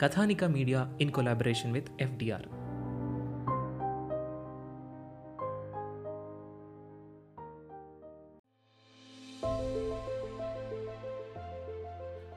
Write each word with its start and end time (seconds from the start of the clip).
Kathanika 0.00 0.44
media 0.44 0.98
in 1.00 1.10
collaboration 1.10 1.72
with 1.72 1.88
FDR. 2.00 2.46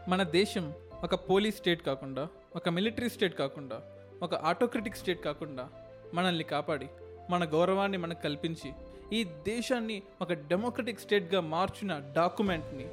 మన 0.09 0.23
దేశం 0.23 0.73
ఒక 1.03 1.15
పోలీస్ 1.29 1.57
స్టేట్ 1.57 1.85
కాకుండా 1.85 2.27
ఒక 2.55 2.69
మిలిటరీ 2.69 3.09
స్టేట్ 3.09 3.37
కాకుండా 3.37 3.81
ఒక 4.23 4.35
ఆటోక్రటిక్ 4.35 4.95
స్టేట్ 4.95 5.23
కాకుండా 5.23 5.69
మనల్ని 6.13 6.43
కాపాడి 6.43 6.87
మన 7.29 7.45
గౌరవాన్ని 7.45 7.97
మనకు 7.97 8.21
కల్పించి 8.21 8.73
ఈ 9.13 9.23
దేశాన్ని 9.23 10.03
ఒక 10.21 10.33
డెమోక్రటిక్ 10.33 10.99
స్టేట్గా 10.99 11.41
మార్చిన 11.41 12.01
డాక్యుమెంట్ని 12.15 12.87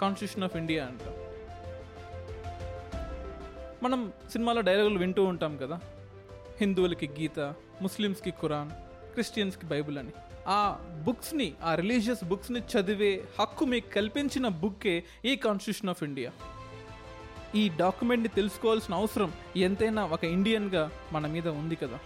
కాన్స్టిట్యూషన్ 0.00 0.44
ఆఫ్ 0.44 0.56
ఇండియా 0.56 0.86
అంటాం. 0.86 1.23
మనం 3.82 4.12
సినిమాలో 4.32 4.60
డైలాగులు 4.60 4.98
వింటూ 4.98 5.24
ఉంటాం 5.24 5.56
కదా. 5.56 5.80
హిందువులకి 6.60 7.08
గీత 7.20 7.54
ముస్లిమ్స్కి 7.82 8.30
ఖురాన్ 8.30 8.70
క్రిస్టియన్స్కి 9.12 9.66
బైబుల్ 9.66 9.98
అని. 9.98 10.10
ఆ 10.46 10.76
బుక్స్ని 11.04 11.52
ఆ 11.62 11.74
రిలీజియస్ 11.74 12.24
బుక్స్ని 12.24 12.60
చదివే 12.60 13.24
హక్కు 13.40 13.64
మీకు 13.64 13.90
కల్పించిన 13.90 14.48
బుక్కే 14.48 15.04
ఈ 15.24 15.36
కాన్స్టిట్యూషన్ 15.36 15.90
ఆఫ్ 15.90 16.02
ఇండియా. 16.02 16.30
ఈ 17.54 17.68
డాక్యుమెంట్ని 17.68 18.28
తెలుసుకోవాల్సిన 18.28 18.94
అవసరం 18.94 19.32
ఎంతైనా 19.56 20.04
ఒక 20.04 20.24
ఇండియన్గా 20.24 20.90
మన 21.12 21.26
మీద 21.26 21.48
ఉంది 21.48 21.76
కదా. 21.76 21.98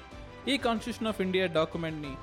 ఈ 0.49 0.57
కాన్స్టిట్యూషన్ 0.57 1.09
ఆఫ్ 1.09 1.21
ఇండియా 1.21 1.47
డాక్యుమెంట్ని 1.47 2.15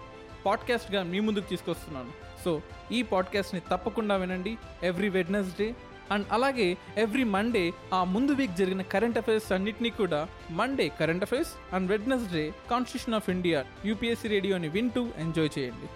పాడ్కాస్ట్గా 0.45 1.03
మీ 1.03 1.19
ముందుకు 1.19 1.49
తీసుకొస్తున్నాను. 1.49 2.11
సో 2.45 2.61
ఈ 2.91 3.01
పాడ్కాస్ట్ని 3.01 3.61
తప్పకుండా 3.71 4.15
వినండి. 4.15 4.57
ఎవ్రీ 4.83 5.09
వెడ్నెస్డే 5.09 5.75
అండ్ 6.11 6.27
అలాగే 6.31 6.77
ఎవ్రీ 6.97 7.23
మండే 7.23 7.71
ఆ 7.93 8.03
ముందు 8.03 8.31
వీక్ 8.31 8.55
జరిగిన 8.55 8.81
కరెంట్ 8.81 9.17
అఫైర్స్ 9.17 9.51
అన్నిటినీ 9.51 9.89
కూడా 9.89 10.27
Monday 10.49 10.87
current 10.87 11.23
affairs 11.23 11.75
and 11.75 11.89
Wednesday 11.89 12.53
constitution 12.71 13.15
of 13.15 13.29
India 13.29 13.65
UPSC 13.85 14.27
రేడియోని 14.27 14.69
వింటూ 14.69 15.07
ఎంజాయ్ 15.17 15.49
చేయండి. 15.59 15.89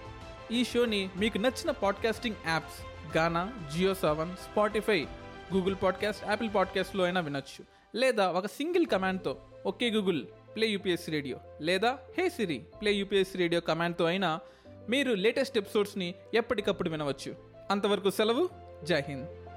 ఈ 0.56 0.64
షోని 0.64 1.10
మీకు 1.18 1.38
నచ్చిన 1.38 1.72
podcasting 1.72 2.36
apps 2.48 3.18
Gaana 3.18 3.54
Jio 3.76 3.94
Saavn 3.94 4.36
Spotify 4.36 5.08
Google 5.54 5.76
podcast 5.84 6.28
Apple 6.28 6.50
పాడ్కాస్ట్లో 6.56 7.04
అయినా 7.04 7.22
వినొచ్చు. 7.22 7.66
లేదా 7.96 8.28
ఒక 8.30 8.46
single 8.46 8.86
కమాండ్తో 8.86 9.38
okay 9.66 9.90
Google 9.90 10.26
play 10.56 10.68
UPSC 10.68 11.12
radio 11.12 11.38
లేదా 11.62 11.98
hey 12.18 12.30
Siri 12.30 12.58
play 12.82 12.92
UPSC 12.92 13.38
radio 13.38 13.62
కమాండ్తో 13.62 14.06
అయినా 14.06 14.40
మీరు 14.90 15.14
లేటెస్ట్ 15.14 15.58
ఎపిసోడ్స్ని 15.58 16.16
ఎప్పటికప్పుడు 16.34 16.90
వినవచ్చు. 16.90 17.36
అంతవరకు 17.72 18.10
సెలవు 18.10 18.50
జై 18.84 19.04
హింద్. 19.08 19.49